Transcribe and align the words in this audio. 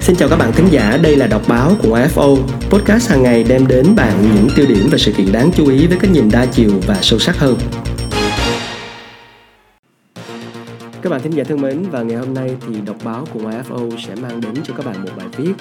Xin 0.00 0.16
chào 0.16 0.28
các 0.28 0.36
bạn 0.36 0.52
thính 0.52 0.66
giả, 0.70 0.98
đây 1.02 1.16
là 1.16 1.26
đọc 1.26 1.42
báo 1.48 1.72
của 1.82 1.98
AFO, 1.98 2.36
podcast 2.70 3.10
hàng 3.10 3.22
ngày 3.22 3.44
đem 3.44 3.66
đến 3.66 3.94
bạn 3.96 4.22
những 4.34 4.48
tiêu 4.56 4.66
điểm 4.68 4.88
và 4.90 4.98
sự 4.98 5.12
kiện 5.12 5.32
đáng 5.32 5.50
chú 5.56 5.68
ý 5.68 5.86
với 5.86 5.98
cái 6.00 6.10
nhìn 6.10 6.28
đa 6.32 6.46
chiều 6.46 6.70
và 6.86 6.98
sâu 7.02 7.18
sắc 7.18 7.38
hơn. 7.38 7.56
Các 11.02 11.10
bạn 11.10 11.20
thính 11.22 11.32
giả 11.32 11.44
thân 11.44 11.60
mến, 11.60 11.82
và 11.90 12.02
ngày 12.02 12.16
hôm 12.16 12.34
nay 12.34 12.56
thì 12.66 12.80
đọc 12.86 12.96
báo 13.04 13.26
của 13.32 13.40
AFO 13.40 13.90
sẽ 14.06 14.14
mang 14.14 14.40
đến 14.40 14.54
cho 14.64 14.74
các 14.76 14.86
bạn 14.86 15.04
một 15.04 15.10
bài 15.16 15.26
viết 15.36 15.52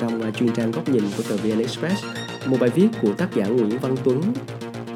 trong 0.00 0.22
à, 0.22 0.30
chuyên 0.30 0.52
trang 0.52 0.70
góc 0.70 0.88
nhìn 0.88 1.04
của 1.16 1.22
tờ 1.28 1.36
VN 1.36 1.58
Express, 1.58 2.04
một 2.46 2.56
bài 2.60 2.70
viết 2.70 2.88
của 3.02 3.12
tác 3.12 3.34
giả 3.34 3.46
Nguyễn 3.46 3.78
Văn 3.78 3.96
Tuấn, 4.04 4.22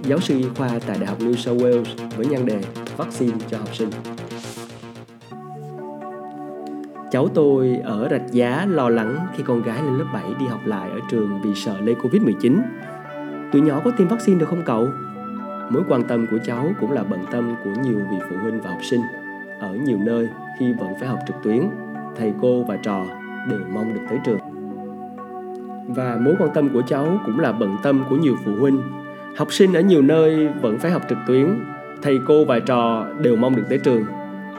giáo 0.03 0.21
sư 0.21 0.39
y 0.39 0.45
khoa 0.57 0.71
tại 0.87 0.97
Đại 0.99 1.07
học 1.07 1.21
New 1.21 1.37
South 1.37 1.63
Wales 1.63 1.85
với 2.17 2.27
nhan 2.27 2.47
đề 2.47 2.61
Vaccine 2.97 3.39
cho 3.51 3.59
học 3.59 3.77
sinh. 3.77 3.91
Cháu 7.13 7.29
tôi 7.29 7.81
ở 7.85 8.09
Rạch 8.11 8.33
Giá 8.33 8.67
lo 8.69 8.89
lắng 8.89 9.17
khi 9.37 9.43
con 9.47 9.63
gái 9.63 9.83
lên 9.83 9.99
lớp 9.99 10.05
7 10.13 10.23
đi 10.41 10.47
học 10.47 10.61
lại 10.65 10.91
ở 10.91 10.99
trường 11.11 11.41
vì 11.43 11.55
sợ 11.55 11.77
lây 11.81 11.95
Covid-19. 11.95 12.59
Tụi 13.53 13.63
nhỏ 13.63 13.81
có 13.85 13.91
tiêm 13.91 14.09
vaccine 14.09 14.39
được 14.39 14.47
không 14.49 14.63
cậu? 14.67 14.89
Mối 15.71 15.83
quan 15.89 16.03
tâm 16.03 16.27
của 16.31 16.39
cháu 16.45 16.71
cũng 16.81 16.93
là 16.93 17.03
bận 17.03 17.25
tâm 17.33 17.55
của 17.65 17.71
nhiều 17.85 17.99
vị 18.11 18.17
phụ 18.31 18.37
huynh 18.43 18.61
và 18.61 18.71
học 18.71 18.79
sinh. 18.83 19.01
Ở 19.61 19.75
nhiều 19.75 19.99
nơi 19.99 20.29
khi 20.59 20.73
vẫn 20.73 20.95
phải 21.01 21.09
học 21.09 21.19
trực 21.27 21.37
tuyến, 21.43 21.63
thầy 22.17 22.33
cô 22.41 22.65
và 22.65 22.77
trò 22.77 23.05
đều 23.51 23.61
mong 23.73 23.95
được 23.95 24.01
tới 24.11 24.19
trường. 24.25 24.39
Và 25.89 26.19
mối 26.21 26.35
quan 26.39 26.51
tâm 26.55 26.69
của 26.69 26.83
cháu 26.83 27.21
cũng 27.27 27.41
là 27.41 27.53
bận 27.53 27.77
tâm 27.83 28.05
của 28.11 28.17
nhiều 28.17 28.37
phụ 28.45 28.53
huynh. 28.61 28.83
Học 29.37 29.53
sinh 29.53 29.73
ở 29.73 29.81
nhiều 29.81 30.03
nơi 30.03 30.49
vẫn 30.49 30.79
phải 30.79 30.91
học 30.91 31.03
trực 31.09 31.19
tuyến, 31.27 31.47
thầy 32.03 32.19
cô 32.27 32.45
và 32.45 32.59
trò 32.59 33.07
đều 33.21 33.37
mong 33.37 33.57
được 33.57 33.65
tới 33.69 33.79
trường 33.79 34.05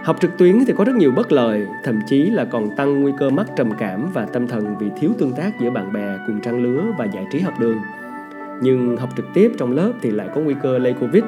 Học 0.04 0.18
trực 0.22 0.38
tuyến 0.38 0.66
thì 0.68 0.74
có 0.78 0.84
rất 0.84 0.96
nhiều 0.96 1.12
bất 1.12 1.32
lợi, 1.32 1.68
thậm 1.84 2.00
chí 2.08 2.24
là 2.24 2.46
còn 2.46 2.76
tăng 2.76 3.02
nguy 3.02 3.12
cơ 3.18 3.30
mắc 3.30 3.48
trầm 3.56 3.72
cảm 3.80 4.10
và 4.14 4.26
tâm 4.26 4.48
thần 4.48 4.78
vì 4.80 4.88
thiếu 5.00 5.12
tương 5.18 5.34
tác 5.34 5.60
giữa 5.60 5.70
bạn 5.70 5.94
bè 5.94 6.18
cùng 6.28 6.42
trang 6.42 6.64
lứa 6.64 6.84
và 6.98 7.06
giải 7.06 7.26
trí 7.32 7.40
học 7.40 7.54
đường. 7.60 7.78
Nhưng 8.62 8.98
học 8.98 9.10
trực 9.18 9.26
tiếp 9.34 9.52
trong 9.58 9.72
lớp 9.72 9.92
thì 10.02 10.12
lại 10.12 10.30
có 10.36 10.42
nguy 10.42 10.56
cơ 10.64 10.78
lây 10.78 10.94
Covid. 10.94 11.24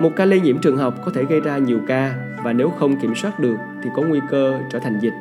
Một 0.00 0.10
ca 0.16 0.24
lây 0.24 0.40
nhiễm 0.40 0.58
trường 0.58 0.76
học 0.76 0.94
có 1.04 1.10
thể 1.14 1.24
gây 1.24 1.40
ra 1.40 1.58
nhiều 1.58 1.80
ca 1.86 2.14
và 2.44 2.52
nếu 2.52 2.70
không 2.70 2.96
kiểm 2.96 3.14
soát 3.14 3.40
được 3.40 3.56
thì 3.82 3.90
có 3.96 4.02
nguy 4.02 4.20
cơ 4.30 4.58
trở 4.70 4.78
thành 4.78 5.00
dịch. 5.00 5.14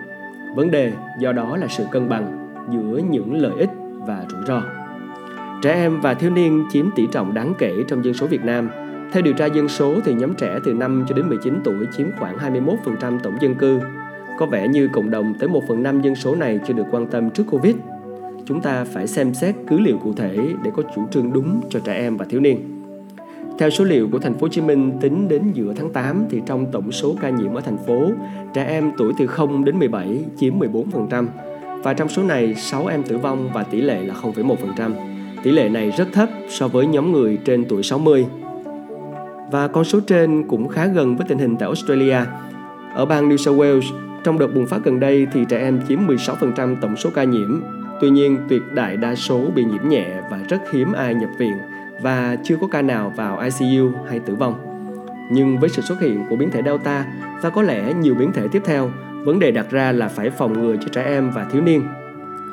Vấn 0.55 0.71
đề 0.71 0.94
do 1.19 1.31
đó 1.31 1.58
là 1.58 1.67
sự 1.67 1.83
cân 1.91 2.09
bằng 2.09 2.55
giữa 2.71 2.97
những 3.09 3.41
lợi 3.41 3.53
ích 3.58 3.69
và 4.05 4.25
rủi 4.30 4.41
ro. 4.47 4.61
Trẻ 5.61 5.73
em 5.73 6.02
và 6.02 6.14
thiếu 6.14 6.30
niên 6.30 6.66
chiếm 6.71 6.86
tỷ 6.95 7.08
trọng 7.11 7.33
đáng 7.33 7.53
kể 7.58 7.73
trong 7.88 8.05
dân 8.05 8.14
số 8.14 8.27
Việt 8.27 8.45
Nam– 8.45 8.69
theo 9.14 9.22
điều 9.22 9.33
tra 9.33 9.45
dân 9.45 9.69
số 9.69 10.00
thì 10.06 10.14
nhóm 10.14 10.33
trẻ 10.33 10.59
từ 10.66 10.73
5 10.73 11.06
cho 11.09 11.16
đến 11.16 11.30
19 11.30 11.59
tuổi 11.64 11.86
chiếm 11.97 12.08
khoảng 12.19 12.38
21% 13.02 13.20
tổng 13.20 13.33
dân 13.42 13.55
cư. 13.55 13.80
Có 14.39 14.45
vẻ 14.45 14.67
như 14.67 14.89
cộng 14.94 15.11
đồng 15.11 15.33
tới 15.39 15.50
1 15.50 15.64
phần 15.67 15.83
5 15.83 16.02
dân 16.02 16.16
số 16.16 16.36
này 16.36 16.59
chưa 16.67 16.73
được 16.73 16.83
quan 16.92 17.08
tâm 17.08 17.30
trước 17.30 17.44
Covid. 17.52 17.75
Chúng 18.45 18.61
ta 18.61 18.83
phải 18.83 19.08
xem 19.08 19.33
xét 19.33 19.55
cứ 19.67 19.80
liệu 19.80 19.97
cụ 19.97 20.14
thể 20.14 20.38
để 20.64 20.72
có 20.75 20.83
chủ 20.95 21.08
trương 21.11 21.33
đúng 21.33 21.61
cho 21.70 21.80
trẻ 21.80 21.94
em 21.94 22.17
và 22.17 22.25
thiếu 22.30 22.39
niên. 22.42 22.83
Theo 23.59 23.70
số 23.70 23.83
liệu 23.83 24.09
của 24.11 24.20
thành 24.20 24.33
phố 24.33 24.42
Hồ 24.42 24.47
Chí 24.47 24.61
Minh 24.61 24.92
tính 25.02 25.27
đến 25.27 25.52
giữa 25.53 25.73
tháng 25.75 25.94
8 25.94 26.25
thì 26.30 26.42
trong 26.45 26.72
tổng 26.72 26.92
số 26.92 27.16
ca 27.22 27.30
nhiễm 27.30 27.53
ở 27.53 27.61
thành 27.61 27.77
phố, 27.88 28.11
trẻ 28.53 28.66
em 28.66 28.92
tuổi 28.98 29.14
từ 29.17 29.27
0 29.27 29.66
đến 29.66 29.80
17 29.80 30.25
chiếm 30.38 30.59
14% 30.59 31.27
và 31.83 31.94
trong 31.94 32.09
số 32.09 32.23
này 32.23 32.55
6 32.55 32.88
em 32.88 33.03
tử 33.03 33.17
vong 33.17 33.50
và 33.53 33.64
tỷ 33.64 33.81
lệ 33.81 34.03
là 34.03 34.14
0,1%. 34.14 34.92
Tỷ 35.44 35.52
lệ 35.52 35.70
này 35.70 35.92
rất 35.98 36.08
thấp 36.14 36.30
so 36.50 36.67
với 36.67 36.88
nhóm 36.88 37.11
người 37.11 37.38
trên 37.45 37.66
tuổi 37.66 37.83
60 37.83 38.25
và 39.53 39.67
con 39.67 39.83
số 39.83 39.99
trên 39.99 40.43
cũng 40.47 40.67
khá 40.67 40.87
gần 40.87 41.15
với 41.15 41.25
tình 41.29 41.37
hình 41.37 41.57
tại 41.57 41.67
Australia. 41.67 42.17
Ở 42.95 43.05
bang 43.05 43.29
New 43.29 43.37
South 43.37 43.59
Wales, 43.59 43.95
trong 44.23 44.39
đợt 44.39 44.47
bùng 44.47 44.67
phát 44.67 44.83
gần 44.83 44.99
đây 44.99 45.27
thì 45.33 45.45
trẻ 45.49 45.57
em 45.57 45.81
chiếm 45.87 45.99
16% 46.07 46.75
tổng 46.81 46.95
số 46.95 47.09
ca 47.15 47.23
nhiễm. 47.23 47.61
Tuy 48.01 48.09
nhiên, 48.09 48.37
tuyệt 48.49 48.61
đại 48.73 48.97
đa 48.97 49.15
số 49.15 49.39
bị 49.55 49.63
nhiễm 49.63 49.89
nhẹ 49.89 50.07
và 50.31 50.39
rất 50.49 50.71
hiếm 50.71 50.93
ai 50.93 51.15
nhập 51.15 51.29
viện 51.37 51.53
và 52.01 52.37
chưa 52.43 52.57
có 52.61 52.67
ca 52.67 52.81
nào 52.81 53.13
vào 53.15 53.39
ICU 53.39 53.91
hay 54.09 54.19
tử 54.19 54.36
vong. 54.36 54.55
Nhưng 55.31 55.59
với 55.59 55.69
sự 55.69 55.81
xuất 55.81 56.02
hiện 56.02 56.23
của 56.30 56.36
biến 56.36 56.52
thể 56.52 56.61
Delta 56.65 57.05
và 57.42 57.49
có 57.49 57.61
lẽ 57.61 57.93
nhiều 57.93 58.15
biến 58.15 58.31
thể 58.33 58.47
tiếp 58.52 58.61
theo, 58.65 58.92
vấn 59.25 59.39
đề 59.39 59.52
đặt 59.52 59.71
ra 59.71 59.92
là 59.92 60.08
phải 60.08 60.30
phòng 60.30 60.61
ngừa 60.61 60.75
cho 60.75 60.87
trẻ 60.92 61.03
em 61.03 61.31
và 61.31 61.45
thiếu 61.52 61.61
niên. 61.61 61.83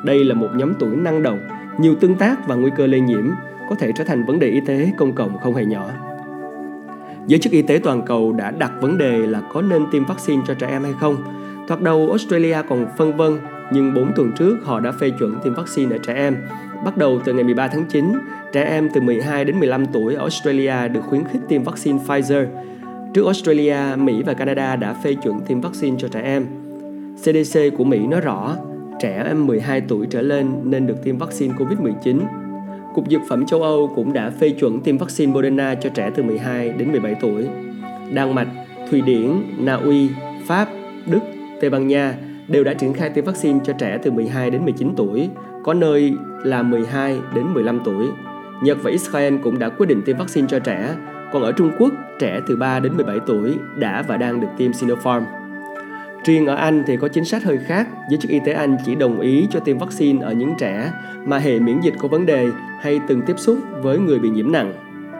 Đây 0.05 0.25
là 0.25 0.34
một 0.34 0.49
nhóm 0.55 0.75
tuổi 0.78 0.97
năng 0.97 1.22
động, 1.22 1.41
nhiều 1.78 1.94
tương 1.94 2.15
tác 2.15 2.49
và 2.49 2.55
nguy 2.55 2.71
cơ 2.77 2.87
lây 2.87 3.00
nhiễm, 3.00 3.31
có 3.69 3.75
thể 3.78 3.93
trở 3.93 4.05
thành 4.05 4.25
vấn 4.25 4.39
đề 4.39 4.49
y 4.49 4.60
tế 4.60 4.93
công 4.97 5.12
cộng 5.12 5.39
không 5.39 5.55
hề 5.55 5.65
nhỏ. 5.65 5.91
Giới 7.27 7.39
chức 7.39 7.53
y 7.53 7.63
tế 7.63 7.81
toàn 7.83 8.03
cầu 8.07 8.33
đã 8.33 8.51
đặt 8.51 8.73
vấn 8.81 8.99
đề 8.99 9.27
là 9.27 9.43
có 9.53 9.63
nên 9.63 9.83
tiêm 9.93 10.05
vaccine 10.05 10.43
cho 10.47 10.55
trẻ 10.55 10.67
em 10.67 10.83
hay 10.83 10.93
không. 11.01 11.17
Thoạt 11.69 11.81
đầu 11.81 12.09
Australia 12.09 12.57
còn 12.69 12.87
phân 12.99 13.17
vân, 13.17 13.39
nhưng 13.73 13.95
4 13.95 14.13
tuần 14.17 14.33
trước 14.39 14.59
họ 14.65 14.81
đã 14.81 14.93
phê 14.93 15.11
chuẩn 15.19 15.35
tiêm 15.45 15.55
vaccine 15.55 15.97
ở 15.97 15.99
trẻ 15.99 16.15
em. 16.15 16.37
Bắt 16.85 16.97
đầu 16.97 17.21
từ 17.25 17.35
ngày 17.35 17.45
13 17.45 17.69
tháng 17.69 17.85
9, 17.85 18.13
trẻ 18.53 18.65
em 18.65 18.89
từ 18.95 19.01
12 19.01 19.45
đến 19.45 19.59
15 19.59 19.87
tuổi 19.87 20.15
ở 20.15 20.21
Australia 20.21 20.89
được 20.89 21.01
khuyến 21.09 21.25
khích 21.25 21.43
tiêm 21.49 21.63
vaccine 21.63 21.99
Pfizer. 22.07 22.47
Trước 23.15 23.25
Australia, 23.25 23.97
Mỹ 23.97 24.23
và 24.23 24.35
Canada 24.35 24.77
đã 24.77 24.95
phê 24.95 25.15
chuẩn 25.15 25.41
tiêm 25.41 25.61
vaccine 25.61 25.97
cho 26.01 26.09
trẻ 26.09 26.21
em. 26.23 26.47
CDC 27.17 27.61
của 27.79 27.85
Mỹ 27.85 28.07
nói 28.07 28.21
rõ, 28.21 28.57
trẻ 29.01 29.23
em 29.27 29.47
12 29.47 29.81
tuổi 29.81 30.07
trở 30.11 30.23
lên 30.23 30.53
nên 30.65 30.87
được 30.87 31.05
tiêm 31.05 31.19
vaccine 31.19 31.55
COVID-19 31.55 32.19
Cục 32.95 33.09
Dược 33.11 33.21
phẩm 33.28 33.47
châu 33.47 33.62
Âu 33.62 33.93
cũng 33.95 34.12
đã 34.12 34.31
phê 34.31 34.51
chuẩn 34.51 34.81
tiêm 34.81 34.99
vaccine 34.99 35.33
Moderna 35.33 35.75
cho 35.75 35.91
trẻ 35.91 36.11
từ 36.15 36.23
12 36.23 36.69
đến 36.69 36.91
17 36.91 37.15
tuổi. 37.15 37.49
Đan 38.12 38.34
Mạch, 38.34 38.49
Thụy 38.91 39.01
Điển, 39.01 39.43
Na 39.59 39.75
Uy, 39.75 40.09
Pháp, 40.47 40.69
Đức, 41.06 41.21
Tây 41.61 41.71
Ban 41.71 41.89
Nha 41.89 42.15
đều 42.49 42.65
đã 42.65 42.75
triển 42.75 42.93
khai 42.93 43.11
tiêm 43.11 43.25
vaccine 43.25 43.59
cho 43.65 43.73
trẻ 43.73 43.99
từ 44.03 44.11
12 44.11 44.51
đến 44.51 44.65
19 44.65 44.95
tuổi, 44.97 45.28
có 45.65 45.75
nơi 45.75 46.12
là 46.45 46.62
12 46.62 47.19
đến 47.34 47.55
15 47.55 47.81
tuổi. 47.84 48.06
Nhật 48.62 48.78
và 48.83 48.91
Israel 48.91 49.37
cũng 49.43 49.59
đã 49.59 49.69
quyết 49.69 49.87
định 49.87 50.03
tiêm 50.03 50.17
vaccine 50.17 50.49
cho 50.51 50.59
trẻ, 50.59 50.95
còn 51.33 51.43
ở 51.43 51.53
Trung 51.53 51.71
Quốc, 51.78 51.93
trẻ 52.21 52.41
từ 52.49 52.57
3 52.57 52.81
đến 52.81 52.97
17 52.97 53.19
tuổi 53.27 53.55
đã 53.77 54.05
và 54.09 54.17
đang 54.17 54.41
được 54.41 54.49
tiêm 54.57 54.72
Sinopharm. 54.72 55.25
Riêng 56.25 56.47
ở 56.47 56.55
Anh 56.55 56.85
thì 56.87 56.97
có 56.97 57.09
chính 57.09 57.25
sách 57.25 57.45
hơi 57.45 57.59
khác, 57.59 57.89
giới 58.11 58.19
chức 58.19 58.31
y 58.31 58.41
tế 58.45 58.53
Anh 58.53 58.77
chỉ 58.87 58.95
đồng 58.95 59.21
ý 59.21 59.47
cho 59.51 59.61
tiêm 59.61 59.79
vaccine 59.79 60.25
ở 60.25 60.33
những 60.33 60.55
trẻ 60.59 60.93
mà 61.25 61.39
hệ 61.39 61.59
miễn 61.59 61.81
dịch 61.81 61.95
có 61.99 62.09
vấn 62.09 62.27
đề 62.27 62.49
hay 62.81 63.01
từng 63.09 63.23
tiếp 63.27 63.39
xúc 63.39 63.59
với 63.83 63.99
người 63.99 64.19
bị 64.19 64.29
nhiễm 64.29 64.53
nặng. 64.53 64.73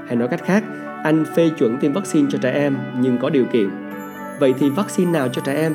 Hay 0.07 0.17
nói 0.17 0.29
cách 0.29 0.45
khác, 0.45 0.65
Anh 1.05 1.25
phê 1.37 1.51
chuẩn 1.59 1.79
tiêm 1.79 1.93
vaccine 1.93 2.29
cho 2.33 2.39
trẻ 2.43 2.53
em 2.53 2.77
nhưng 3.01 3.19
có 3.19 3.31
điều 3.31 3.45
kiện. 3.45 3.71
Vậy 4.41 4.55
thì 4.59 4.71
vaccine 4.71 5.13
nào 5.13 5.29
cho 5.29 5.43
trẻ 5.45 5.55
em? 5.55 5.75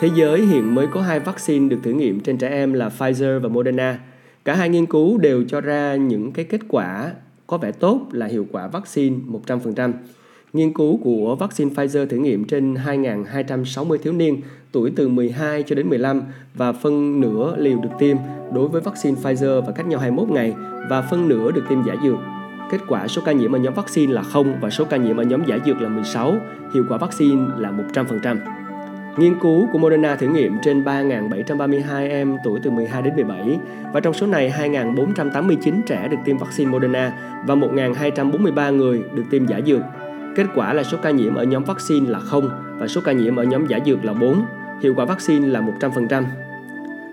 Thế 0.00 0.08
giới 0.14 0.40
hiện 0.40 0.74
mới 0.74 0.86
có 0.86 1.02
hai 1.02 1.20
vaccine 1.20 1.68
được 1.68 1.78
thử 1.82 1.90
nghiệm 1.90 2.20
trên 2.20 2.38
trẻ 2.38 2.48
em 2.48 2.72
là 2.72 2.90
Pfizer 2.98 3.40
và 3.40 3.48
Moderna. 3.48 3.98
Cả 4.44 4.54
hai 4.54 4.68
nghiên 4.68 4.86
cứu 4.86 5.18
đều 5.18 5.44
cho 5.48 5.60
ra 5.60 5.94
những 5.94 6.32
cái 6.32 6.44
kết 6.44 6.60
quả 6.68 7.10
có 7.46 7.58
vẻ 7.58 7.72
tốt 7.72 8.00
là 8.12 8.26
hiệu 8.26 8.46
quả 8.52 8.66
vaccine 8.66 9.16
100%. 9.46 9.92
Nghiên 10.52 10.72
cứu 10.72 11.00
của 11.04 11.36
vaccine 11.36 11.70
Pfizer 11.70 12.06
thử 12.06 12.16
nghiệm 12.16 12.44
trên 12.44 12.74
2.260 12.74 13.96
thiếu 13.96 14.12
niên 14.12 14.40
tuổi 14.72 14.92
từ 14.96 15.08
12 15.08 15.62
cho 15.62 15.74
đến 15.74 15.88
15 15.88 16.22
và 16.54 16.72
phân 16.72 17.20
nửa 17.20 17.56
liều 17.56 17.78
được 17.78 17.90
tiêm 17.98 18.16
đối 18.52 18.68
với 18.68 18.80
vaccine 18.80 19.20
Pfizer 19.22 19.60
và 19.60 19.72
cách 19.72 19.86
nhau 19.86 20.00
21 20.00 20.28
ngày 20.28 20.54
và 20.90 21.02
phân 21.02 21.28
nửa 21.28 21.50
được 21.50 21.64
tiêm 21.68 21.78
giả 21.86 21.94
dược. 22.04 22.18
Kết 22.70 22.78
quả 22.88 23.08
số 23.08 23.22
ca 23.24 23.32
nhiễm 23.32 23.52
ở 23.52 23.58
nhóm 23.58 23.74
vaccine 23.74 24.12
là 24.12 24.22
0 24.22 24.54
và 24.60 24.70
số 24.70 24.84
ca 24.84 24.96
nhiễm 24.96 25.16
ở 25.16 25.22
nhóm 25.22 25.44
giả 25.46 25.58
dược 25.66 25.80
là 25.80 25.88
16, 25.88 26.34
hiệu 26.74 26.84
quả 26.88 26.98
vaccine 26.98 27.42
là 27.58 27.72
100%. 27.92 28.36
Nghiên 29.18 29.40
cứu 29.40 29.68
của 29.72 29.78
Moderna 29.78 30.16
thử 30.16 30.26
nghiệm 30.26 30.52
trên 30.62 30.84
3.732 30.84 32.10
em 32.10 32.36
tuổi 32.44 32.60
từ 32.62 32.70
12 32.70 33.02
đến 33.02 33.14
17 33.14 33.58
và 33.92 34.00
trong 34.00 34.14
số 34.14 34.26
này 34.26 34.52
2.489 34.58 35.82
trẻ 35.86 36.08
được 36.08 36.16
tiêm 36.24 36.38
vaccine 36.38 36.70
Moderna 36.70 37.12
và 37.46 37.54
1.243 37.54 38.76
người 38.76 39.02
được 39.14 39.24
tiêm 39.30 39.46
giả 39.46 39.60
dược 39.66 39.80
Kết 40.36 40.46
quả 40.54 40.72
là 40.72 40.82
số 40.82 40.98
ca 41.02 41.10
nhiễm 41.10 41.34
ở 41.34 41.44
nhóm 41.44 41.64
vaccine 41.64 42.10
là 42.10 42.18
0 42.18 42.50
và 42.78 42.86
số 42.86 43.00
ca 43.04 43.12
nhiễm 43.12 43.36
ở 43.36 43.44
nhóm 43.44 43.66
giả 43.66 43.78
dược 43.86 44.04
là 44.04 44.12
4. 44.12 44.42
Hiệu 44.82 44.94
quả 44.94 45.04
vaccine 45.04 45.48
là 45.48 45.60
100%. 45.80 46.24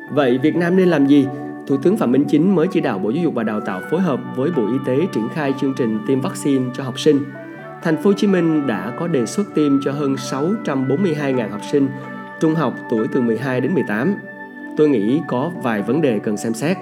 Vậy 0.10 0.38
Việt 0.38 0.56
Nam 0.56 0.76
nên 0.76 0.88
làm 0.88 1.08
gì? 1.08 1.28
Thủ 1.68 1.78
tướng 1.78 1.98
Phạm 1.98 2.12
Minh 2.12 2.26
Chính 2.28 2.56
mới 2.56 2.68
chỉ 2.68 2.82
đạo 2.82 3.00
Bộ 3.00 3.10
Giáo 3.10 3.24
dục 3.24 3.34
và 3.34 3.44
Đào 3.44 3.62
tạo 3.62 3.82
phối 3.92 4.02
hợp 4.02 4.20
với 4.36 4.52
Bộ 4.52 4.68
Y 4.68 4.78
tế 4.86 4.98
triển 5.14 5.30
khai 5.34 5.54
chương 5.62 5.74
trình 5.78 6.00
tiêm 6.08 6.22
vaccine 6.22 6.66
cho 6.74 6.84
học 6.84 7.00
sinh. 7.00 7.20
Thành 7.84 7.98
phố 7.98 8.10
Hồ 8.10 8.14
Chí 8.14 8.28
Minh 8.28 8.68
đã 8.68 8.94
có 9.00 9.08
đề 9.08 9.26
xuất 9.26 9.56
tiêm 9.56 9.82
cho 9.82 9.92
hơn 9.92 10.16
642.000 10.16 11.50
học 11.50 11.62
sinh 11.72 11.88
trung 12.40 12.56
học 12.56 12.74
tuổi 12.90 13.08
từ 13.14 13.22
12 13.22 13.62
đến 13.62 13.74
18. 13.74 14.16
Tôi 14.78 14.90
nghĩ 14.90 15.22
có 15.28 15.52
vài 15.64 15.82
vấn 15.82 16.02
đề 16.02 16.20
cần 16.20 16.38
xem 16.38 16.54
xét. 16.54 16.78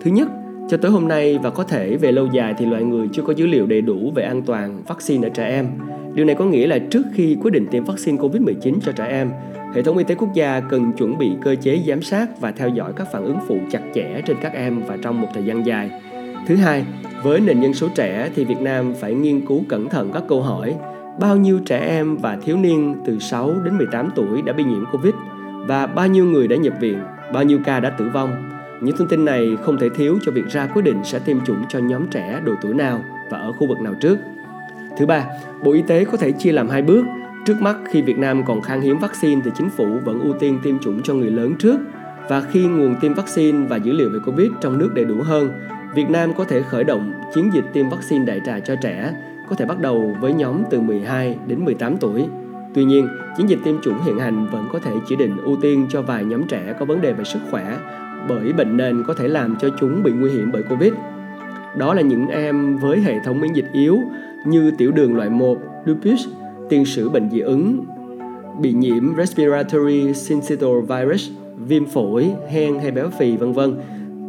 Thứ 0.00 0.10
nhất, 0.10 0.28
cho 0.68 0.76
tới 0.76 0.90
hôm 0.90 1.08
nay 1.08 1.38
và 1.42 1.50
có 1.50 1.64
thể 1.64 1.96
về 1.96 2.12
lâu 2.12 2.26
dài 2.26 2.54
thì 2.58 2.66
loại 2.66 2.82
người 2.82 3.08
chưa 3.12 3.22
có 3.22 3.32
dữ 3.32 3.46
liệu 3.46 3.66
đầy 3.66 3.80
đủ 3.80 4.12
về 4.14 4.22
an 4.22 4.42
toàn 4.42 4.82
vaccine 4.86 5.28
ở 5.28 5.30
trẻ 5.30 5.48
em. 5.48 5.66
Điều 6.14 6.24
này 6.24 6.34
có 6.34 6.44
nghĩa 6.44 6.66
là 6.66 6.78
trước 6.78 7.02
khi 7.12 7.36
quyết 7.42 7.50
định 7.50 7.66
tiêm 7.70 7.84
vaccine 7.84 8.18
COVID-19 8.18 8.74
cho 8.82 8.92
trẻ 8.92 9.06
em, 9.06 9.30
hệ 9.74 9.82
thống 9.82 9.98
y 9.98 10.04
tế 10.04 10.14
quốc 10.14 10.34
gia 10.34 10.60
cần 10.60 10.92
chuẩn 10.92 11.18
bị 11.18 11.30
cơ 11.42 11.54
chế 11.54 11.82
giám 11.86 12.02
sát 12.02 12.40
và 12.40 12.52
theo 12.52 12.68
dõi 12.68 12.92
các 12.96 13.08
phản 13.12 13.24
ứng 13.24 13.38
phụ 13.46 13.58
chặt 13.70 13.80
chẽ 13.94 14.20
trên 14.26 14.36
các 14.42 14.52
em 14.52 14.82
và 14.86 14.96
trong 15.02 15.20
một 15.20 15.28
thời 15.34 15.44
gian 15.44 15.66
dài. 15.66 15.90
Thứ 16.46 16.56
hai, 16.56 16.84
với 17.22 17.40
nền 17.40 17.60
dân 17.60 17.74
số 17.74 17.88
trẻ 17.94 18.30
thì 18.34 18.44
Việt 18.44 18.60
Nam 18.60 18.94
phải 19.00 19.14
nghiên 19.14 19.46
cứu 19.46 19.62
cẩn 19.68 19.88
thận 19.88 20.10
các 20.14 20.22
câu 20.28 20.42
hỏi 20.42 20.74
bao 21.20 21.36
nhiêu 21.36 21.58
trẻ 21.66 21.78
em 21.78 22.16
và 22.16 22.38
thiếu 22.44 22.56
niên 22.56 22.96
từ 23.06 23.18
6 23.18 23.54
đến 23.64 23.78
18 23.78 24.10
tuổi 24.14 24.42
đã 24.42 24.52
bị 24.52 24.64
nhiễm 24.64 24.84
Covid 24.92 25.14
và 25.66 25.86
bao 25.86 26.06
nhiêu 26.06 26.24
người 26.24 26.48
đã 26.48 26.56
nhập 26.56 26.74
viện, 26.80 26.98
bao 27.32 27.44
nhiêu 27.44 27.58
ca 27.64 27.80
đã 27.80 27.90
tử 27.90 28.08
vong. 28.14 28.55
Những 28.80 28.96
thông 28.96 29.08
tin 29.08 29.24
này 29.24 29.56
không 29.62 29.78
thể 29.78 29.88
thiếu 29.88 30.18
cho 30.22 30.32
việc 30.32 30.46
ra 30.48 30.66
quyết 30.66 30.82
định 30.82 31.00
sẽ 31.04 31.18
tiêm 31.18 31.44
chủng 31.44 31.64
cho 31.68 31.78
nhóm 31.78 32.06
trẻ 32.10 32.40
độ 32.44 32.52
tuổi 32.62 32.74
nào 32.74 33.04
và 33.30 33.38
ở 33.38 33.52
khu 33.52 33.66
vực 33.66 33.80
nào 33.80 33.94
trước. 34.00 34.18
Thứ 34.98 35.06
ba, 35.06 35.26
Bộ 35.64 35.72
Y 35.72 35.82
tế 35.82 36.04
có 36.04 36.16
thể 36.16 36.32
chia 36.32 36.52
làm 36.52 36.68
hai 36.68 36.82
bước. 36.82 37.04
Trước 37.46 37.60
mắt 37.60 37.76
khi 37.90 38.02
Việt 38.02 38.18
Nam 38.18 38.44
còn 38.46 38.62
khan 38.62 38.80
hiếm 38.80 38.98
vaccine 38.98 39.40
thì 39.44 39.50
chính 39.54 39.70
phủ 39.70 39.86
vẫn 40.04 40.20
ưu 40.20 40.32
tiên 40.32 40.60
tiêm 40.62 40.78
chủng 40.78 41.02
cho 41.02 41.14
người 41.14 41.30
lớn 41.30 41.54
trước 41.58 41.78
và 42.28 42.40
khi 42.40 42.66
nguồn 42.66 42.96
tiêm 43.00 43.14
vaccine 43.14 43.66
và 43.66 43.76
dữ 43.76 43.92
liệu 43.92 44.10
về 44.10 44.18
Covid 44.26 44.50
trong 44.60 44.78
nước 44.78 44.90
đầy 44.94 45.04
đủ 45.04 45.22
hơn, 45.22 45.50
Việt 45.94 46.10
Nam 46.10 46.32
có 46.34 46.44
thể 46.44 46.62
khởi 46.62 46.84
động 46.84 47.12
chiến 47.34 47.50
dịch 47.54 47.64
tiêm 47.72 47.88
vaccine 47.88 48.24
đại 48.24 48.40
trà 48.46 48.60
cho 48.60 48.76
trẻ, 48.82 49.12
có 49.48 49.56
thể 49.56 49.64
bắt 49.64 49.80
đầu 49.80 50.16
với 50.20 50.32
nhóm 50.32 50.62
từ 50.70 50.80
12 50.80 51.38
đến 51.46 51.64
18 51.64 51.96
tuổi. 51.96 52.26
Tuy 52.76 52.84
nhiên, 52.84 53.08
chiến 53.36 53.46
dịch 53.48 53.58
tiêm 53.64 53.80
chủng 53.82 54.02
hiện 54.04 54.18
hành 54.18 54.46
vẫn 54.52 54.68
có 54.72 54.78
thể 54.78 54.90
chỉ 55.08 55.16
định 55.16 55.36
ưu 55.44 55.56
tiên 55.56 55.86
cho 55.88 56.02
vài 56.02 56.24
nhóm 56.24 56.42
trẻ 56.46 56.74
có 56.78 56.84
vấn 56.84 57.00
đề 57.00 57.12
về 57.12 57.24
sức 57.24 57.38
khỏe 57.50 57.78
bởi 58.28 58.52
bệnh 58.52 58.76
nền 58.76 59.02
có 59.06 59.14
thể 59.14 59.28
làm 59.28 59.56
cho 59.60 59.68
chúng 59.80 60.02
bị 60.02 60.12
nguy 60.12 60.30
hiểm 60.30 60.50
bởi 60.52 60.62
Covid. 60.62 60.92
Đó 61.76 61.94
là 61.94 62.02
những 62.02 62.28
em 62.28 62.76
với 62.76 63.00
hệ 63.00 63.14
thống 63.24 63.40
miễn 63.40 63.52
dịch 63.52 63.64
yếu 63.72 63.98
như 64.46 64.70
tiểu 64.78 64.92
đường 64.92 65.16
loại 65.16 65.30
1, 65.30 65.58
lupus, 65.84 66.26
tiền 66.68 66.84
sử 66.84 67.08
bệnh 67.08 67.30
dị 67.30 67.40
ứng, 67.40 67.84
bị 68.60 68.72
nhiễm 68.72 69.16
respiratory 69.16 70.14
syncytial 70.14 70.80
virus, 70.88 71.30
viêm 71.68 71.86
phổi, 71.86 72.30
hen 72.50 72.78
hay 72.78 72.90
béo 72.90 73.08
phì 73.18 73.36
vân 73.36 73.52
vân. 73.52 73.74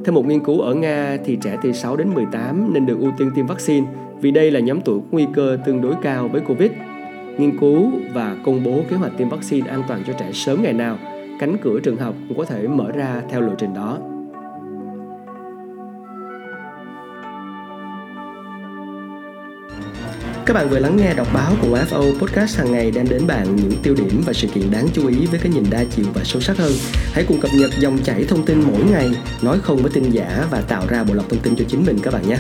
Theo 0.06 0.14
một 0.14 0.26
nghiên 0.26 0.44
cứu 0.44 0.60
ở 0.60 0.74
Nga 0.74 1.18
thì 1.26 1.36
trẻ 1.36 1.58
từ 1.64 1.72
6 1.72 1.98
đến 1.98 2.10
18 2.14 2.74
nên 2.74 2.86
được 2.86 3.00
ưu 3.00 3.12
tiên 3.18 3.32
tiêm 3.36 3.48
vaccine 3.48 3.88
vì 4.22 4.32
đây 4.32 4.52
là 4.52 4.60
nhóm 4.60 4.82
tuổi 4.82 5.00
nguy 5.12 5.26
cơ 5.34 5.58
tương 5.66 5.82
đối 5.82 5.96
cao 6.02 6.28
với 6.28 6.42
Covid. 6.42 6.72
Nghiên 7.38 7.58
cứu 7.60 7.92
và 8.14 8.36
công 8.46 8.64
bố 8.64 8.84
kế 8.90 8.96
hoạch 8.96 9.18
tiêm 9.18 9.30
vaccine 9.30 9.70
an 9.70 9.84
toàn 9.88 10.04
cho 10.08 10.14
trẻ 10.14 10.32
sớm 10.34 10.64
ngày 10.64 10.74
nào, 10.74 10.98
cánh 11.40 11.58
cửa 11.64 11.80
trường 11.84 11.98
học 11.98 12.16
cũng 12.28 12.38
có 12.38 12.46
thể 12.46 12.68
mở 12.68 12.92
ra 12.92 13.22
theo 13.30 13.42
lộ 13.42 13.52
trình 13.58 13.74
đó. 13.74 13.98
Các 20.46 20.54
bạn 20.54 20.70
vừa 20.70 20.80
lắng 20.80 20.98
nghe 20.98 21.14
đọc 21.14 21.28
báo 21.34 21.54
của 21.62 21.80
FO 21.90 22.20
Podcast 22.20 22.58
hàng 22.58 22.72
ngày 22.72 22.92
đem 22.92 23.10
đến 23.10 23.28
bạn 23.28 23.56
những 23.56 23.72
tiêu 23.84 23.96
điểm 23.98 24.22
và 24.26 24.34
sự 24.34 24.48
kiện 24.48 24.72
đáng 24.72 24.88
chú 24.94 25.08
ý 25.08 25.26
với 25.26 25.40
cái 25.40 25.52
nhìn 25.52 25.64
đa 25.70 25.84
chiều 25.96 26.06
và 26.14 26.22
sâu 26.24 26.42
sắc 26.42 26.58
hơn. 26.58 26.72
Hãy 27.14 27.26
cùng 27.28 27.40
cập 27.40 27.52
nhật 27.54 27.72
dòng 27.80 27.98
chảy 28.04 28.24
thông 28.24 28.46
tin 28.46 28.62
mỗi 28.62 28.84
ngày, 28.92 29.10
nói 29.42 29.60
không 29.60 29.78
với 29.78 29.92
tin 29.94 30.10
giả 30.10 30.46
và 30.52 30.62
tạo 30.62 30.84
ra 30.90 31.04
bộ 31.04 31.14
lọc 31.14 31.30
thông 31.30 31.40
tin 31.40 31.56
cho 31.56 31.66
chính 31.68 31.86
mình 31.86 31.98
các 32.04 32.14
bạn 32.14 32.30
nhé. 32.30 32.38